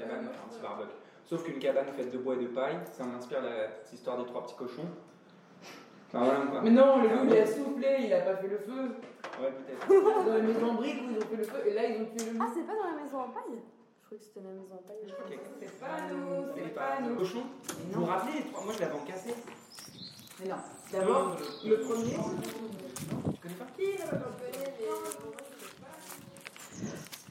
[0.00, 0.94] cabane, enfin, un petit barbecue.
[1.26, 4.24] Sauf qu'une cabane faite de bois et de paille, ça m'inspire la petite histoire des
[4.26, 4.88] trois petits cochons.
[6.08, 6.60] Enfin, voilà, quoi.
[6.62, 8.96] Mais non, le loup il a soufflé, il a pas fait le feu.
[9.40, 10.24] Ouais, peut-être.
[10.26, 12.06] Dans la maison en briques où ils ont fait le feu, et là ils ont
[12.06, 12.42] fait le loup.
[12.42, 13.60] Ah, c'est pas dans la maison en paille?
[14.00, 15.14] Je croyais que c'était la maison en paille.
[15.60, 17.16] C'est pas nous, c'est pas nous.
[17.16, 17.42] Cochon?
[17.92, 19.34] Vous vous rappelez les trois Moi, je l'avais en cassé.
[20.40, 20.56] Mais non,
[20.92, 22.16] d'abord, le premier.
[23.32, 23.66] Tu connais pas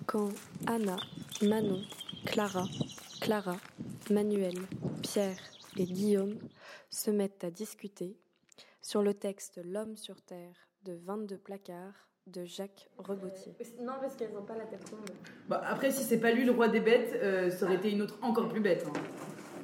[0.05, 0.29] Quand
[0.67, 0.95] Anna,
[1.41, 1.81] Manon,
[2.29, 2.65] Clara,
[3.21, 3.57] Clara,
[4.11, 4.53] Manuel,
[5.01, 5.37] Pierre
[5.77, 6.35] et Guillaume
[6.89, 8.17] se mettent à discuter
[8.81, 13.53] sur le texte L'homme sur terre de 22 placards de Jacques Rebotier.
[13.81, 15.09] Non, parce qu'elles ont pas la tête ronde.
[15.47, 18.01] Bah, après, si c'est pas lui le roi des bêtes, euh, ça aurait été une
[18.03, 18.85] autre encore plus bête.
[18.87, 18.93] hein.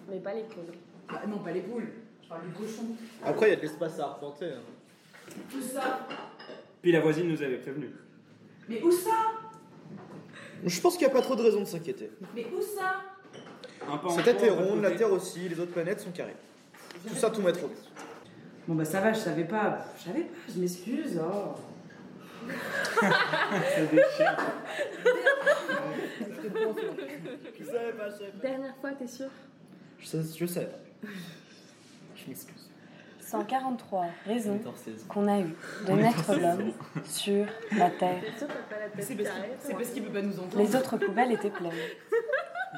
[0.09, 0.73] Mais pas les poules.
[1.07, 1.89] Bah, non, pas les poules.
[2.23, 2.85] Je parle du cochon.
[3.23, 4.51] Après, il y a de l'espace à arpenter.
[4.51, 5.31] hein.
[5.51, 6.07] Tout ça?
[6.81, 7.91] Puis la voisine nous avait prévenu.
[8.67, 9.11] Mais où ça?
[10.65, 12.09] Je pense qu'il n'y a pas trop de raison de s'inquiéter.
[12.35, 13.03] Mais où ça?
[14.15, 14.91] Cette tête est ronde, la.
[14.91, 16.35] Terre aussi, les autres planètes sont carrées.
[17.07, 17.71] Tout ça, tout mettre au
[18.67, 19.85] Bon bah ça va, je savais pas.
[19.99, 21.21] Je savais pas, je m'excuse.
[21.21, 21.53] Oh.
[23.01, 24.37] Ça déchire.
[27.59, 28.47] Je savais pas, je savais pas.
[28.47, 29.27] Dernière fois, t'es sûr?
[29.99, 30.69] Je sais, je sais.
[31.03, 32.64] Je m'excuse.
[33.25, 35.07] 143 raisons 14-16.
[35.07, 35.55] qu'on a eu
[35.87, 36.71] de mettre l'homme
[37.03, 37.45] sur
[37.77, 38.21] la terre.
[38.99, 39.15] C'est
[39.73, 40.57] parce qu'il- peut pas nous entendre.
[40.57, 41.71] Les autres poubelles étaient pleines.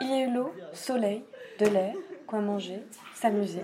[0.02, 1.24] Il y a eu l'eau, soleil,
[1.60, 1.94] de l'air,
[2.28, 3.64] quoi manger, s'amuser.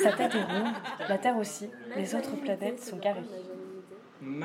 [0.00, 0.74] Sa tête est ronde,
[1.08, 3.24] la terre aussi, les autres planètes sont carrées.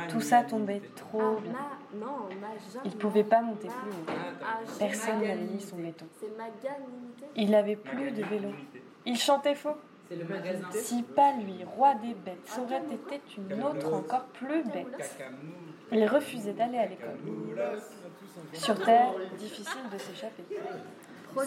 [0.09, 1.51] Tout ça tombait trop bien.
[1.53, 2.47] Ma
[2.85, 4.15] Il pouvait pas monter plus haut.
[4.43, 6.05] Ah, Personne n'avait mis son béton.
[7.35, 8.49] Il n'avait plus de vélo.
[9.05, 9.75] Il chantait faux.
[10.09, 10.67] C'est le magasin.
[10.71, 15.17] Si pas lui, roi des bêtes, ça aurait été une autre encore plus bête.
[15.91, 17.17] Il refusait d'aller à l'école.
[18.53, 20.43] Sur Terre, difficile de s'échapper.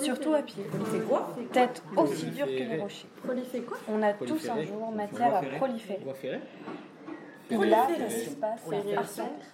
[0.02, 0.64] Surtout à pied.
[1.08, 3.08] Quoi Tête aussi dure que les rochers.
[3.22, 6.00] Prolifé quoi On a tous un jour matière à proliférer.
[7.50, 8.96] L'espace est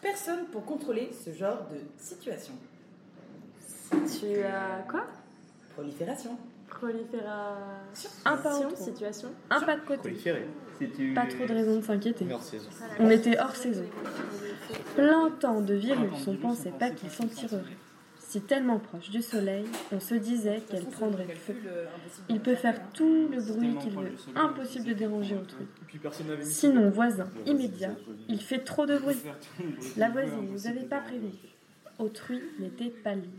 [0.01, 2.55] Personne, pour contrôler ce genre de situation.
[3.91, 5.05] Tu as quoi
[5.79, 5.89] Un
[6.75, 8.77] Prolifération.
[8.77, 9.29] situation.
[9.51, 10.17] Un pas de côté.
[11.15, 12.27] Pas trop de raison de s'inquiéter.
[12.99, 13.85] On était hors saison.
[14.95, 17.77] Plein temps de virus, on pensait pas qu'il s'en tirerait.
[18.19, 21.55] Si tellement proche du soleil, on se disait qu'elle prendrait le feu.
[22.31, 25.67] Il peut faire tout le bruit qu'il veut, impossible de déranger autrui.
[26.41, 27.95] Sinon, voisin immédiat,
[28.29, 29.21] il fait trop de bruit.
[29.99, 31.33] La voisine vous avait pas prévenu.
[31.99, 33.37] Autrui n'était pas libre.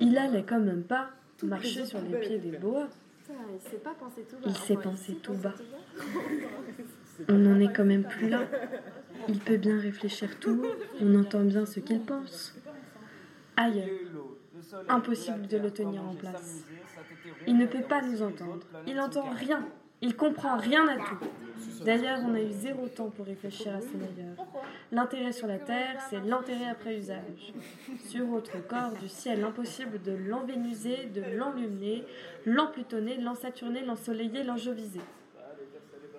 [0.00, 1.10] Il allait quand même pas
[1.46, 2.88] marcher sur les pieds des boas.
[3.28, 4.42] Il s'est pas pensé tout bas.
[4.46, 5.54] Il s'est Enfin, pensé s'est tout pensé bas.
[5.54, 6.20] bas.
[7.28, 8.40] On n'en est quand même plus là.
[9.28, 12.56] Il peut bien réfléchir tout haut, on entend bien ce qu'il pense.
[13.56, 13.88] Ailleurs,
[14.88, 16.64] impossible de le tenir en place.
[17.46, 18.60] Il ne peut pas nous entendre.
[18.86, 19.66] Il entend rien.
[20.02, 21.18] Il comprend rien à tout.
[21.84, 24.46] D'ailleurs, on a eu zéro temps pour réfléchir à ce meilleur.
[24.92, 27.52] L'intérêt sur la Terre, c'est l'intérêt après usage.
[28.08, 32.04] Sur autre corps du ciel, impossible de l'envénuser, de l'enlumer,
[32.46, 35.00] l'emplutonner, l'ensaturner, l'ensoleiller, l'enjoviser.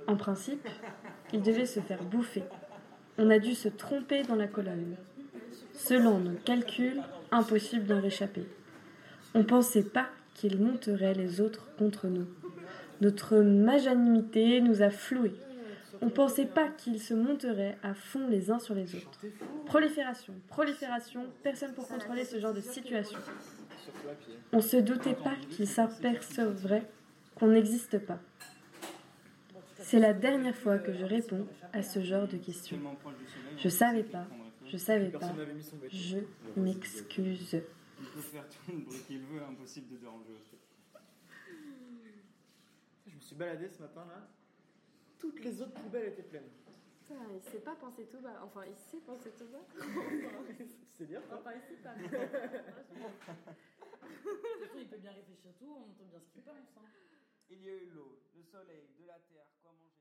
[0.08, 0.68] En principe,
[1.34, 2.44] il devait se faire bouffer.
[3.18, 4.96] On a dû se tromper dans la colonne.
[5.74, 8.46] Selon nos calculs, impossible d'en réchapper.
[9.34, 12.28] On pensait pas qu'il monterait les autres contre nous.
[13.02, 15.34] Notre magnanimité nous a floués.
[16.04, 19.22] On pensait pas qu'ils se monteraient à fond les uns sur les autres.
[19.66, 23.18] Prolifération, prolifération, personne pour contrôler ce genre de situation.
[24.54, 26.88] On se doutait pas qu'ils s'apercevraient
[27.34, 28.20] qu'on n'existe pas.
[29.80, 32.78] C'est la dernière fois que je réponds à ce genre de questions.
[33.58, 34.28] Je savais pas,
[34.68, 35.34] je savais pas,
[35.90, 36.18] je
[36.56, 37.54] m'excuse.
[37.54, 40.34] Il peut faire tout le bruit qu'il veut, impossible de déranger
[43.32, 44.28] suis baladé ce matin là.
[45.18, 46.50] Toutes les autres poubelles étaient pleines.
[47.00, 48.42] Putain, il s'est pas pensé tout bas.
[48.44, 49.64] Enfin, il s'est pensé tout bas.
[50.98, 51.94] C'est dire quoi Enfin, il s'est pas.
[54.76, 56.76] Il peut bien réfléchir tout, on entend bien ce qu'il pense.
[56.78, 56.82] hein.
[57.50, 60.01] Il y a eu l'eau, le soleil, de la terre, quoi manger.